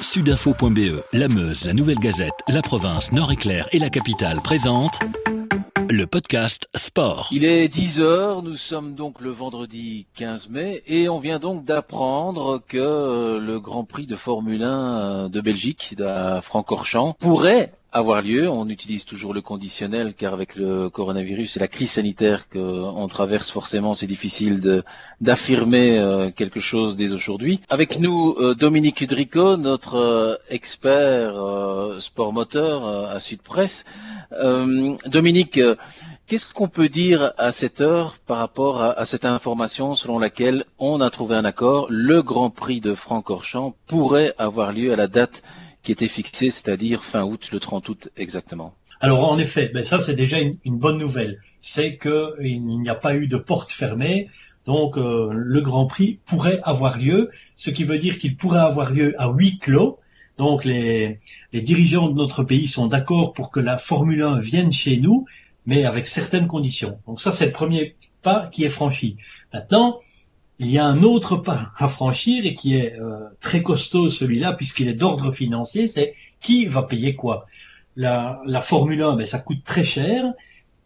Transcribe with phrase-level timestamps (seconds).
[0.00, 5.00] Sudinfo.be, La Meuse, La Nouvelle Gazette, La Province, Nord-Éclair et La Capitale présentent
[5.88, 7.28] le podcast Sport.
[7.32, 12.62] Il est 10h, nous sommes donc le vendredi 15 mai et on vient donc d'apprendre
[12.66, 18.48] que le Grand Prix de Formule 1 de Belgique, à Francorchamps, pourrait avoir lieu.
[18.48, 23.50] On utilise toujours le conditionnel car avec le coronavirus et la crise sanitaire qu'on traverse
[23.50, 24.82] forcément, c'est difficile
[25.20, 27.60] d'affirmer euh, quelque chose dès aujourd'hui.
[27.70, 31.34] Avec nous, euh, Dominique Udrico, notre euh, expert
[31.98, 33.84] sport moteur à Sud Presse.
[35.06, 35.60] Dominique,
[36.28, 40.64] Qu'est-ce qu'on peut dire à cette heure par rapport à, à, cette information selon laquelle
[40.80, 45.06] on a trouvé un accord Le Grand Prix de Francorchamps pourrait avoir lieu à la
[45.06, 45.44] date
[45.86, 48.74] qui était fixé, c'est-à-dire fin août, le 30 août exactement.
[49.00, 51.40] Alors en effet, ben ça c'est déjà une, bonne nouvelle.
[51.60, 54.28] C'est qu'il n'y a pas eu de porte fermée,
[54.64, 58.92] donc euh, le Grand Prix pourrait avoir lieu, ce qui veut dire qu'il pourrait avoir
[58.92, 60.00] lieu à huis clos.
[60.38, 61.20] Donc les,
[61.52, 65.24] les dirigeants de notre pays sont d'accord pour que la Formule 1 vienne chez nous,
[65.66, 66.98] mais avec certaines conditions.
[67.06, 69.18] Donc ça c'est le premier pas qui est franchi.
[69.54, 70.00] Maintenant,
[70.58, 74.54] il y a un autre pas à franchir et qui est euh, très costaud celui-là
[74.54, 77.46] puisqu'il est d'ordre financier, c'est qui va payer quoi.
[77.96, 80.24] La, la Formule 1, ben, ça coûte très cher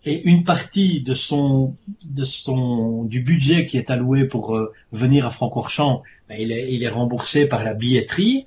[0.04, 1.74] et une partie de son,
[2.08, 6.72] de son, du budget qui est alloué pour euh, venir à Francorchamps, ben, il, est,
[6.72, 8.46] il est remboursé par la billetterie.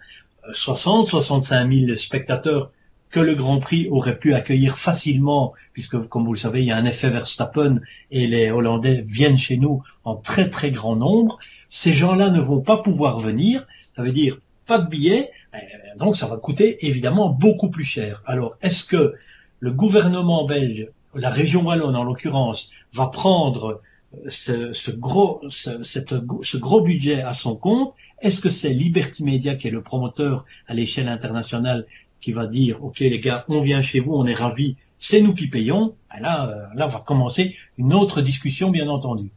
[0.52, 2.72] 60, 65 000 spectateurs
[3.14, 6.72] que le Grand Prix aurait pu accueillir facilement, puisque comme vous le savez, il y
[6.72, 11.38] a un effet Verstappen et les Hollandais viennent chez nous en très très grand nombre.
[11.70, 15.60] Ces gens-là ne vont pas pouvoir venir, ça veut dire pas de billets, euh,
[16.00, 18.24] donc ça va coûter évidemment beaucoup plus cher.
[18.26, 19.14] Alors est-ce que
[19.60, 23.82] le gouvernement belge, la région wallonne en l'occurrence, va prendre
[24.26, 27.94] euh, ce, gros, ce gros budget à son compte?
[28.24, 31.86] Est-ce que c'est Liberty Media qui est le promoteur à l'échelle internationale
[32.24, 35.34] qui va dire, OK les gars, on vient chez vous, on est ravis, c'est nous
[35.34, 39.30] qui payons, là, euh, là va commencer une autre discussion, bien entendu.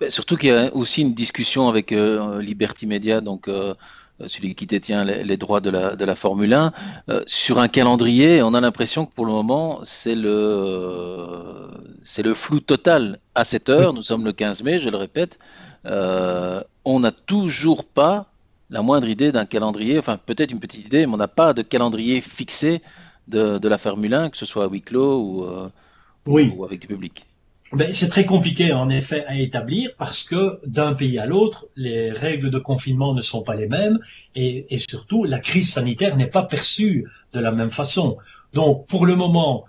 [0.00, 3.74] Ben, surtout qu'il y a aussi une discussion avec euh, Liberty Media, donc euh,
[4.26, 6.72] celui qui détient les, droits de la, de la Formule 1,
[7.26, 8.42] sur un calendrier.
[8.42, 11.68] On a l'impression que pour le moment, c'est le,
[12.04, 13.18] c'est le flou total.
[13.34, 15.38] À cette heure, nous sommes le 15 mai, je le répète,
[15.84, 18.31] on n'a toujours pas
[18.72, 21.62] la moindre idée d'un calendrier, enfin peut-être une petite idée, mais on n'a pas de
[21.62, 22.80] calendrier fixé
[23.28, 25.68] de, la Formule 1, que ce soit à huis clos ou, euh,
[26.26, 27.26] ou avec du public.
[27.72, 32.10] Ben, c'est très compliqué en effet à établir parce que d'un pays à l'autre, les
[32.10, 33.98] règles de confinement ne sont pas les mêmes
[34.34, 38.18] et, et surtout la crise sanitaire n'est pas perçue de la même façon.
[38.52, 39.64] Donc pour le moment,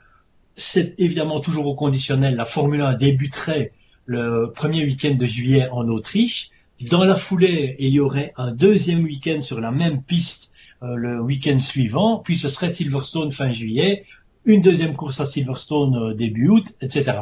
[0.55, 2.35] c'est évidemment toujours au conditionnel.
[2.35, 3.71] La Formule 1 débuterait
[4.05, 6.51] le premier week-end de juillet en Autriche
[6.89, 11.21] dans la foulée, il y aurait un deuxième week-end sur la même piste euh, le
[11.21, 14.03] week-end suivant, puis ce serait Silverstone fin juillet,
[14.45, 17.19] une deuxième course à Silverstone euh, début août, etc.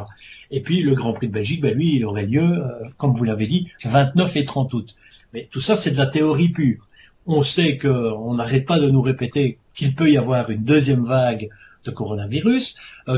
[0.50, 3.24] Et puis le Grand Prix de Belgique, ben, lui, il aurait lieu, euh, comme vous
[3.24, 4.96] l'avez dit, 29 et 30 août.
[5.32, 6.88] Mais tout ça, c'est de la théorie pure.
[7.26, 11.48] On sait qu'on n'arrête pas de nous répéter qu'il peut y avoir une deuxième vague
[11.84, 12.76] de coronavirus,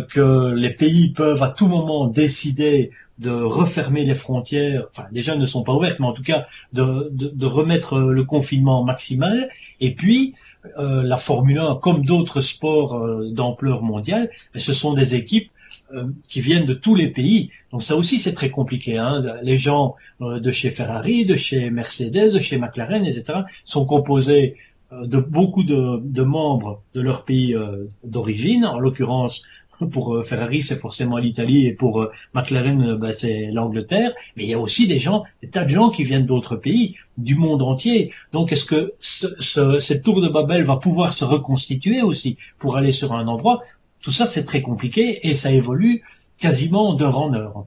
[0.08, 5.46] que les pays peuvent à tout moment décider de refermer les frontières, enfin déjà ne
[5.46, 9.48] sont pas ouvertes, mais en tout cas de, remettre le confinement maximal.
[9.80, 10.34] Et puis
[10.78, 15.50] euh, la Formule 1, comme d'autres sports euh, d'ampleur mondiale, ce sont des équipes
[15.92, 17.50] euh, qui viennent de tous les pays.
[17.70, 18.98] Donc ça aussi c'est très compliqué.
[18.98, 19.22] Hein.
[19.42, 23.40] Les gens de chez Ferrari, de chez Mercedes, de chez McLaren, etc.
[23.62, 24.56] sont composés
[25.02, 27.56] de beaucoup de, membres de leur pays
[28.04, 29.44] d'origine, en l'occurrence
[29.90, 34.12] pour euh, Ferrari, c'est forcément l'Italie et pour euh, McLaren, euh, bah, c'est l'Angleterre.
[34.36, 36.96] Mais il y a aussi des gens, des tas de gens qui viennent d'autres pays,
[37.18, 38.12] du monde entier.
[38.32, 42.90] Donc, est-ce que ce, cette tour de Babel va pouvoir se reconstituer aussi pour aller
[42.90, 43.62] sur un endroit?
[44.00, 46.02] Tout ça, c'est très compliqué et ça évolue
[46.38, 47.66] quasiment d'heure en heure.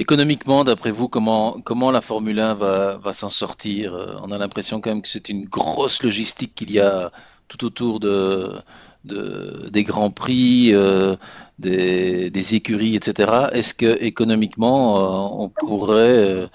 [0.00, 3.94] Économiquement, d'après vous, comment, comment la Formule 1 va, va s'en sortir?
[4.22, 7.12] On a l'impression quand même que c'est une grosse logistique qu'il y a
[7.48, 8.62] tout autour de,
[9.04, 11.16] des grands prix, euh,
[11.58, 13.48] des, écuries, etc.
[13.52, 16.48] Est-ce que économiquement, euh, on pourrait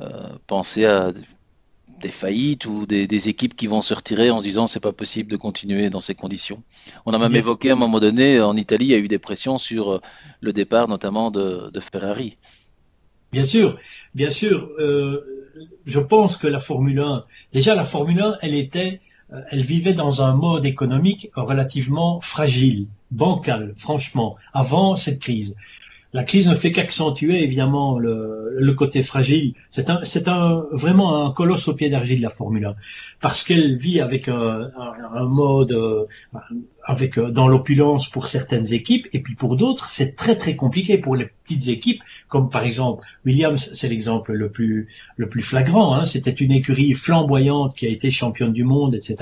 [0.00, 1.12] euh, penser à
[2.00, 5.30] des faillites ou des, équipes qui vont se retirer en se disant c'est pas possible
[5.30, 6.62] de continuer dans ces conditions?
[7.04, 9.18] On a même évoqué à un moment donné en Italie, il y a eu des
[9.18, 10.00] pressions sur
[10.40, 12.38] le départ notamment de, Ferrari.
[13.32, 13.78] Bien sûr,
[14.14, 14.70] bien sûr.
[15.86, 19.00] je pense que la Formule 1, déjà la Formule 1, elle était
[19.32, 25.56] euh, elle vivait dans un mode économique relativement fragile, bancal, franchement, avant cette crise.
[26.12, 29.54] La crise ne fait qu'accentuer évidemment le, le, côté fragile.
[29.68, 32.74] C'est un, c'est un, vraiment un colosse au pied d'argile la Formule 1
[33.20, 36.06] parce qu'elle vit avec un, un, mode, euh,
[36.84, 40.98] avec euh, dans l'opulence pour certaines équipes et puis pour d'autres c'est très très compliqué
[40.98, 45.94] pour les petites équipes comme par exemple Williams c'est l'exemple le plus le plus flagrant.
[45.94, 46.04] Hein.
[46.04, 49.16] C'était une écurie flamboyante qui a été championne du monde etc.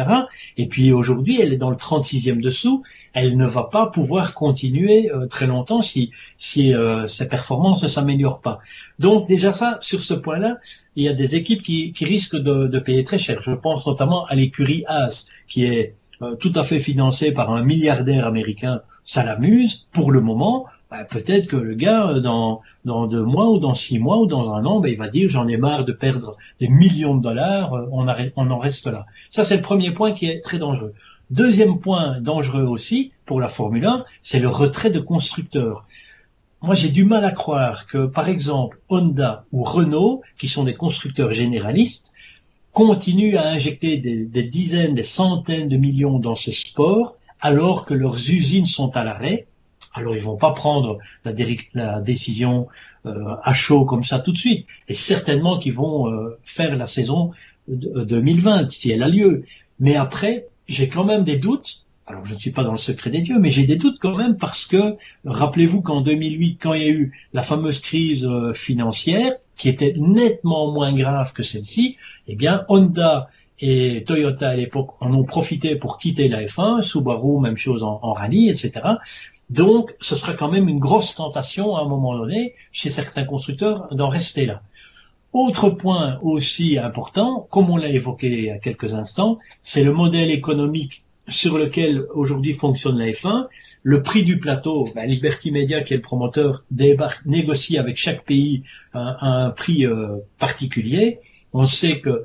[0.57, 2.83] Et puis aujourd'hui elle est dans le 36e dessous
[3.15, 7.89] elle ne va pas pouvoir continuer euh, très longtemps si, si euh, ses performances ne
[7.89, 8.61] s'améliorent pas.
[8.99, 10.59] Donc déjà ça, sur ce point-là,
[10.97, 13.41] il y a des équipes qui, qui risquent de, de, payer très cher.
[13.41, 17.63] Je pense notamment à l'écurie As, qui est euh, tout à fait financée par un
[17.63, 18.81] milliardaire américain.
[19.05, 20.67] Ça l'amuse pour le moment.
[20.91, 24.55] Bah, peut-être que le gars, dans, dans deux mois ou dans six mois ou dans
[24.55, 27.73] un an, bah, il va dire j'en ai marre de perdre des millions de dollars,
[27.93, 28.07] on,
[28.37, 29.05] on en reste là.
[29.29, 30.95] Ça, c'est le premier point qui est très dangereux.
[31.31, 35.87] Deuxième point dangereux aussi pour la Formule 1, c'est le retrait de constructeurs.
[36.63, 40.75] Moi, j'ai du mal à croire que, par exemple, Honda ou Renault, qui sont des
[40.75, 42.13] constructeurs généralistes,
[42.73, 48.17] continuent à injecter des, dizaines, des centaines de millions dans ce sport, alors que leurs
[48.31, 49.47] usines sont à l'arrêt.
[49.93, 52.69] Alors, ils vont pas prendre la, décision
[53.05, 54.67] euh, à chaud comme ça tout de suite.
[54.89, 57.33] Et certainement qu'ils vont euh, faire la saison
[57.69, 59.45] de, 2020, si elle a lieu.
[59.79, 61.85] Mais après, j'ai quand même des doutes.
[62.07, 64.17] Alors, je ne suis pas dans le secret des dieux, mais j'ai des doutes quand
[64.17, 68.53] même parce que, rappelez-vous qu'en 2008, quand il y a eu la fameuse crise euh,
[68.53, 73.29] financière, qui était nettement moins grave que celle-ci, eh bien, Honda
[73.61, 77.99] et Toyota à l'époque en ont profité pour quitter la F1, Subaru, même chose en,
[78.03, 78.81] en rallye, etc.
[79.51, 83.89] Donc, ce sera quand même une grosse tentation à un moment donné chez certains constructeurs
[83.95, 84.63] d'en rester là.
[85.33, 89.93] Autre point aussi important, comme on l'a évoqué il y a quelques instants, c'est le
[89.93, 93.47] modèle économique sur lequel aujourd'hui fonctionne la F1.
[93.83, 96.65] Le prix du plateau, ben, Liberty Media, qui est le promoteur,
[97.27, 98.63] négocie avec chaque pays
[98.95, 101.21] un, prix euh, particulier.
[101.53, 102.25] On sait que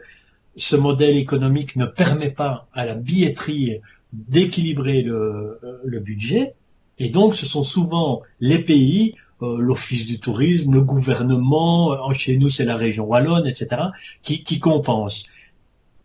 [0.56, 3.82] ce modèle économique ne permet pas à la billetterie
[4.14, 6.54] d'équilibrer le, le budget.
[7.00, 12.38] Et donc, ce sont souvent les pays euh, l'Office du tourisme, le gouvernement, euh, chez
[12.38, 13.82] nous c'est la région wallonne, etc.,
[14.22, 15.28] qui, qui compensent.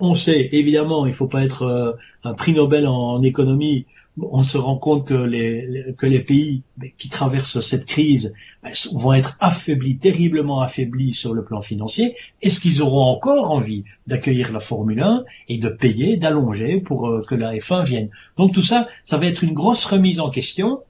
[0.00, 1.92] On sait, évidemment, il ne faut pas être euh,
[2.22, 3.84] un prix Nobel en, économie.
[4.20, 6.62] On se rend compte que les, que les pays
[6.98, 8.32] qui traversent cette crise
[8.62, 12.14] ben, vont être affaiblis, terriblement affaiblis sur le plan financier.
[12.42, 17.34] Est-ce qu'ils auront encore envie d'accueillir la Formule 1 et de payer, d'allonger pour que
[17.34, 18.10] la F1 vienne?
[18.36, 20.80] Donc tout ça, ça va être une grosse remise en question.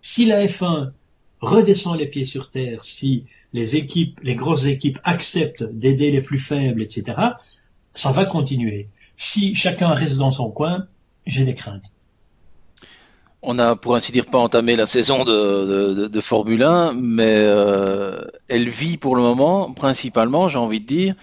[0.00, 0.90] Si la F1
[1.42, 6.38] redescend les pieds sur terre, si les équipes, les grosses équipes acceptent d'aider les plus
[6.38, 7.14] faibles, etc.,
[7.94, 8.88] ça va continuer.
[9.16, 10.86] Si chacun reste dans son coin,
[11.26, 11.92] j'ai des craintes.
[13.42, 18.68] On n'a, pour ainsi dire, pas entamé la saison de, Formule 1, mais euh, elle
[18.68, 21.14] vit pour le moment, principalement, j'ai envie de dire,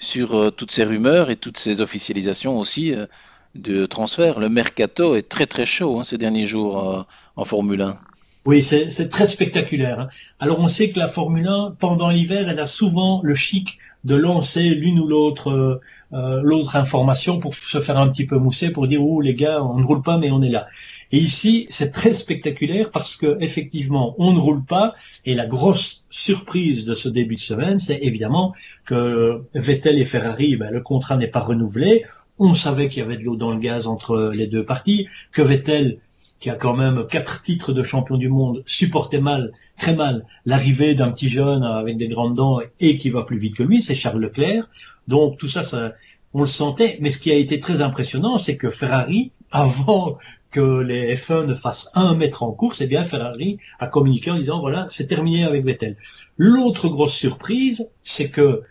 [0.00, 3.06] sur euh, toutes ces rumeurs et toutes ces officialisations aussi euh,
[3.54, 4.40] de transfert.
[4.40, 7.06] Le mercato est très très chaud hein, ces derniers jours
[7.36, 7.98] en Formule 1.
[8.46, 10.00] Oui, c'est très spectaculaire.
[10.00, 10.08] Hein.
[10.38, 14.14] Alors on sait que la Formule 1, pendant l'hiver, elle a souvent le chic de
[14.14, 15.80] lancer l'une ou l'autre euh,
[16.14, 19.62] euh, l'autre information pour se faire un petit peu mousser, pour dire oh les gars,
[19.62, 20.68] on ne roule pas mais on est là.
[21.12, 24.94] Et ici, c'est très spectaculaire parce que effectivement, on ne roule pas.
[25.26, 28.54] Et la grosse surprise de ce début de semaine, c'est évidemment
[28.86, 32.04] que Vettel et Ferrari, ben, le contrat n'est pas renouvelé.
[32.38, 35.42] On savait qu'il y avait de l'eau dans le gaz entre les deux parties, que
[35.42, 35.98] Vettel
[36.40, 40.94] qui a quand même quatre titres de champion du monde, supportait mal, très mal, l'arrivée
[40.94, 43.94] d'un petit jeune avec des grandes dents et qui va plus vite que lui, c'est
[43.94, 44.68] Charles Leclerc.
[45.06, 45.92] Donc tout ça, ça,
[46.32, 46.96] on le sentait.
[47.00, 50.18] Mais ce qui a été très impressionnant, c'est que Ferrari, avant
[50.50, 54.34] que les F1 ne fassent un mètre en course, eh bien Ferrari a communiqué en
[54.34, 55.96] disant voilà, c'est terminé avec Vettel.
[56.38, 58.62] L'autre grosse surprise, c'est que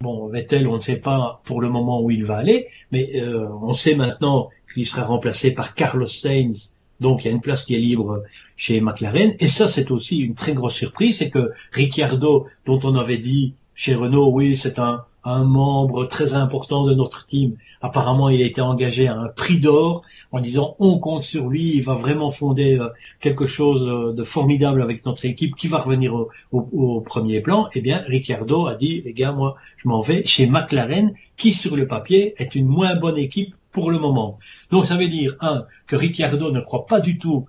[0.00, 3.48] bon, Vettel, on ne sait pas pour le moment où il va aller, mais euh,
[3.62, 7.64] on sait maintenant qu'il sera remplacé par Carlos Sainz donc il y a une place
[7.64, 8.22] qui est libre
[8.56, 9.34] chez McLaren.
[9.40, 13.54] Et ça, c'est aussi une très grosse surprise, c'est que Ricciardo, dont on avait dit
[13.74, 17.56] chez Renault, oui, c'est un, membre très important de notre team.
[17.80, 21.74] Apparemment, il a été engagé à un prix d'or en disant on compte sur lui,
[21.76, 25.78] il va vraiment fonder euh, quelque chose euh, de formidable avec notre équipe qui va
[25.78, 27.68] revenir au, au premier plan.
[27.74, 31.74] Eh bien, Ricciardo a dit, les gars, moi, je m'en vais chez McLaren, qui sur
[31.74, 34.38] le papier est une moins bonne équipe pour le moment.
[34.70, 37.46] Donc ça veut dire, un, que Ricciardo ne croit pas du tout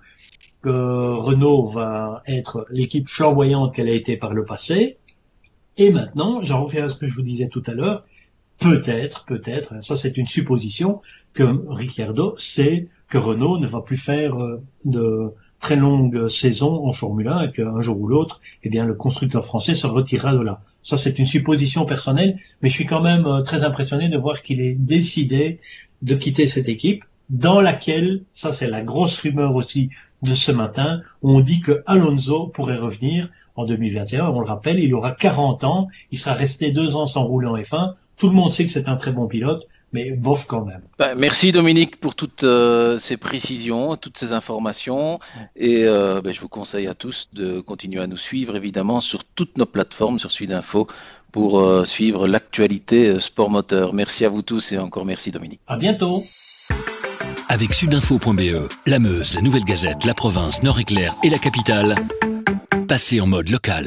[0.60, 4.98] que Renault va être l'équipe flamboyante qu'elle a été par le passé.
[5.78, 8.04] Et maintenant, j'en reviens à ce que je vous disais tout à l'heure,
[8.58, 11.00] peut-être, peut-être, ça c'est une supposition,
[11.32, 16.92] que Ricciardo sait que Renault ne va plus faire euh, de, très longue saison en
[16.92, 20.40] Formule 1 et qu'un jour ou l'autre, eh bien, le constructeur français se retirera de
[20.40, 20.60] là.
[20.82, 24.42] Ça, c'est une supposition personnelle, mais je suis quand même euh, très impressionné de voir
[24.42, 25.58] qu'il est décidé
[26.02, 29.90] de quitter cette équipe dans laquelle, ça c'est la grosse rumeur aussi
[30.22, 34.28] de ce matin, on dit que Alonso pourrait revenir en 2021.
[34.28, 37.56] On le rappelle, il aura 40 ans, il sera resté deux ans sans rouler en
[37.56, 37.94] F1.
[38.16, 40.82] Tout le monde sait que c'est un très bon pilote, mais bof quand même.
[40.98, 45.20] Bah, merci Dominique pour toutes euh, ces précisions, toutes ces informations.
[45.54, 49.24] Et euh, bah, je vous conseille à tous de continuer à nous suivre, évidemment, sur
[49.24, 50.88] toutes nos plateformes, sur Sudinfo,
[51.32, 53.94] pour euh, suivre l'actualité sport moteur.
[53.94, 55.60] Merci à vous tous et encore merci Dominique.
[55.66, 56.22] À bientôt.
[57.48, 61.94] Avec sudinfo.be, la Meuse, la Nouvelle Gazette, la province, Nord-Éclair et la capitale,
[62.88, 63.84] passez en mode local.